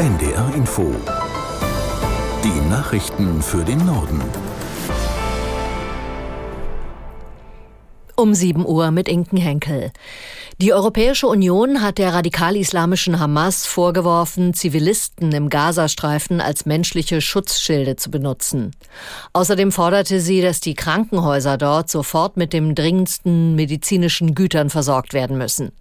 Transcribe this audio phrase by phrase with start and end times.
[0.00, 0.94] NDR Info.
[2.42, 4.22] Die Nachrichten für den Norden.
[8.16, 9.92] Um 7 Uhr mit Inken Henkel.
[10.56, 18.10] Die Europäische Union hat der radikal-islamischen Hamas vorgeworfen, Zivilisten im Gazastreifen als menschliche Schutzschilde zu
[18.10, 18.70] benutzen.
[19.34, 25.36] Außerdem forderte sie, dass die Krankenhäuser dort sofort mit dem dringendsten medizinischen Gütern versorgt werden
[25.36, 25.72] müssen.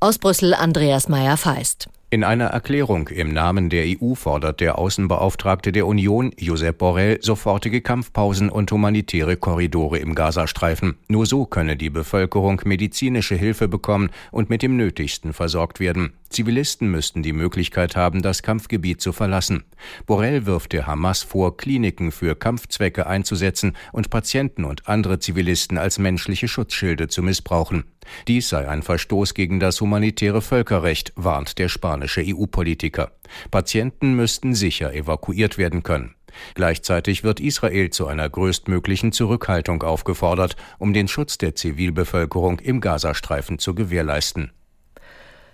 [0.00, 1.88] Aus Brüssel Andreas Meyer-Feist.
[2.14, 7.80] In einer Erklärung im Namen der EU fordert der Außenbeauftragte der Union, Josep Borrell, sofortige
[7.80, 10.94] Kampfpausen und humanitäre Korridore im Gazastreifen.
[11.08, 16.12] Nur so könne die Bevölkerung medizinische Hilfe bekommen und mit dem Nötigsten versorgt werden.
[16.28, 19.64] Zivilisten müssten die Möglichkeit haben, das Kampfgebiet zu verlassen.
[20.06, 25.98] Borrell wirft der Hamas vor, Kliniken für Kampfzwecke einzusetzen und Patienten und andere Zivilisten als
[25.98, 27.84] menschliche Schutzschilde zu missbrauchen.
[28.28, 33.12] Dies sei ein Verstoß gegen das humanitäre Völkerrecht, warnt der spanische EU-Politiker.
[33.50, 36.14] Patienten müssten sicher evakuiert werden können.
[36.54, 43.58] Gleichzeitig wird Israel zu einer größtmöglichen Zurückhaltung aufgefordert, um den Schutz der Zivilbevölkerung im Gazastreifen
[43.58, 44.50] zu gewährleisten.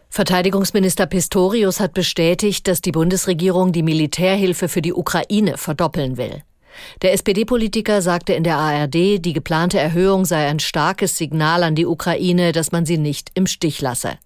[0.09, 6.43] Verteidigungsminister Pistorius hat bestätigt, dass die Bundesregierung die Militärhilfe für die Ukraine verdoppeln will.
[7.03, 11.87] Der SPD-Politiker sagte in der ARD, die geplante Erhöhung sei ein starkes Signal an die
[11.87, 14.19] Ukraine, dass man sie nicht im Stich lasse.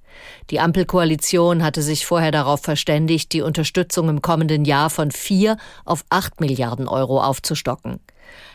[0.51, 6.05] Die Ampelkoalition hatte sich vorher darauf verständigt, die Unterstützung im kommenden Jahr von vier auf
[6.11, 8.01] acht Milliarden Euro aufzustocken.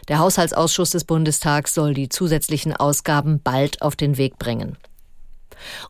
[0.07, 4.77] Der Haushaltsausschuss des Bundestags soll die zusätzlichen Ausgaben bald auf den Weg bringen.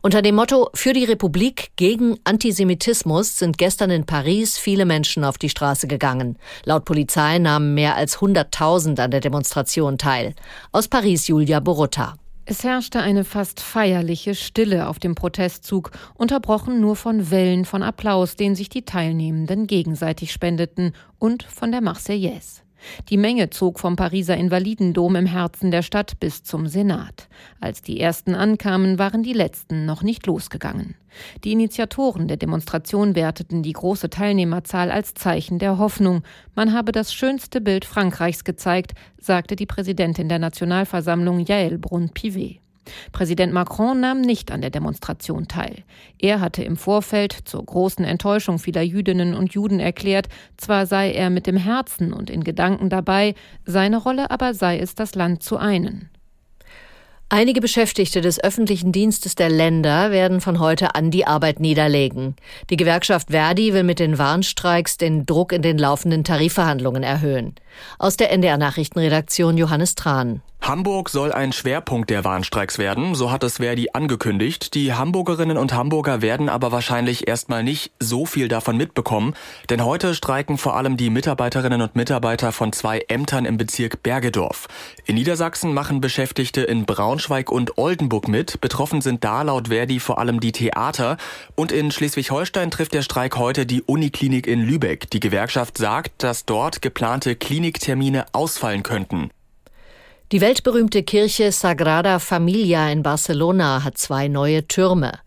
[0.02, 5.38] Unter dem Motto Für die Republik gegen Antisemitismus sind gestern in Paris viele Menschen auf
[5.38, 6.38] die Straße gegangen.
[6.64, 10.34] Laut Polizei nahmen mehr als 100.000 an der Demonstration teil.
[10.72, 12.16] Aus Paris Julia Borutta.
[12.46, 18.34] Es herrschte eine fast feierliche Stille auf dem Protestzug, unterbrochen nur von Wellen von Applaus,
[18.34, 22.62] den sich die Teilnehmenden gegenseitig spendeten, und von der Marseillaise.
[23.08, 27.28] Die Menge zog vom Pariser Invalidendom im Herzen der Stadt bis zum Senat.
[27.60, 30.94] Als die ersten ankamen, waren die letzten noch nicht losgegangen.
[31.44, 36.22] Die Initiatoren der Demonstration werteten die große Teilnehmerzahl als Zeichen der Hoffnung.
[36.54, 42.60] Man habe das schönste Bild Frankreichs gezeigt, sagte die Präsidentin der Nationalversammlung Yael Brun-Pivet.
[43.12, 45.84] Präsident Macron nahm nicht an der Demonstration teil.
[46.18, 51.30] Er hatte im Vorfeld zur großen Enttäuschung vieler Jüdinnen und Juden erklärt, zwar sei er
[51.30, 55.56] mit dem Herzen und in Gedanken dabei, seine Rolle aber sei es, das Land zu
[55.56, 56.10] einen.
[57.32, 62.34] Einige Beschäftigte des öffentlichen Dienstes der Länder werden von heute an die Arbeit niederlegen.
[62.70, 67.54] Die Gewerkschaft Verdi will mit den Warnstreiks den Druck in den laufenden Tarifverhandlungen erhöhen.
[67.98, 70.42] Aus der NDR Nachrichtenredaktion Johannes Tran.
[70.62, 74.74] Hamburg soll ein Schwerpunkt der Warnstreiks werden, so hat es Verdi angekündigt.
[74.74, 79.34] Die Hamburgerinnen und Hamburger werden aber wahrscheinlich erstmal nicht so viel davon mitbekommen,
[79.70, 84.68] denn heute streiken vor allem die Mitarbeiterinnen und Mitarbeiter von zwei Ämtern im Bezirk Bergedorf.
[85.06, 88.60] In Niedersachsen machen Beschäftigte in Braunschweig und Oldenburg mit.
[88.60, 91.16] Betroffen sind da laut Verdi vor allem die Theater.
[91.56, 95.10] Und in Schleswig-Holstein trifft der Streik heute die Uniklinik in Lübeck.
[95.10, 99.28] Die Gewerkschaft sagt, dass dort geplante Kliniktermine ausfallen könnten.
[100.32, 105.18] Die weltberühmte Kirche Sagrada Familia in Barcelona hat zwei neue Türme.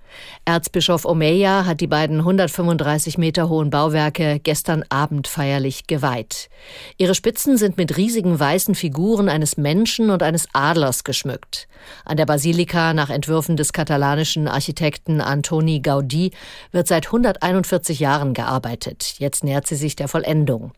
[0.45, 6.49] Erzbischof Omeya hat die beiden 135 Meter hohen Bauwerke gestern Abend feierlich geweiht.
[6.97, 11.67] Ihre Spitzen sind mit riesigen weißen Figuren eines Menschen und eines Adlers geschmückt.
[12.03, 16.31] An der Basilika nach Entwürfen des katalanischen Architekten Antoni Gaudí
[16.71, 19.15] wird seit 141 Jahren gearbeitet.
[19.19, 20.71] Jetzt nähert sie sich der Vollendung.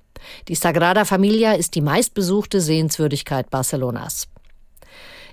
[0.48, 4.28] Die Sagrada Familia ist die meistbesuchte Sehenswürdigkeit Barcelonas.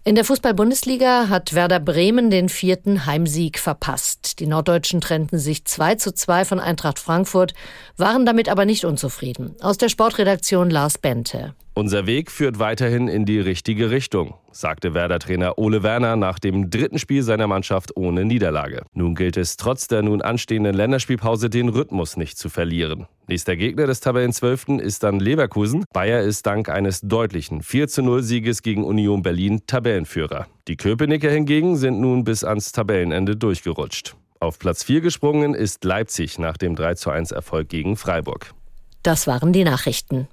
[0.04, 4.40] In der Fußball-Bundesliga hat Werder Bremen den vierten Heimsieg verpasst.
[4.40, 7.54] Die Norddeutschen trennten sich 2 zu 2 von Eintracht Frankfurt,
[7.96, 9.54] waren damit aber nicht unzufrieden.
[9.60, 11.54] Aus der Sportredaktion Lars Bente.
[11.74, 16.98] Unser Weg führt weiterhin in die richtige Richtung, sagte Werder-Trainer Ole Werner nach dem dritten
[16.98, 18.82] Spiel seiner Mannschaft ohne Niederlage.
[18.92, 23.06] Nun gilt es trotz der nun anstehenden Länderspielpause den Rhythmus nicht zu verlieren.
[23.26, 25.84] Nächster Gegner des Tabellenzwölften ist dann Leverkusen.
[25.94, 30.48] Bayer ist dank eines deutlichen 4 zu 0 Sieges gegen Union Berlin Tabellenführer.
[30.68, 34.14] Die Köpenicker hingegen sind nun bis ans Tabellenende durchgerutscht.
[34.40, 38.52] Auf Platz 4 gesprungen ist Leipzig nach dem 3 zu 1 Erfolg gegen Freiburg.
[39.02, 40.28] Das waren die Nachrichten.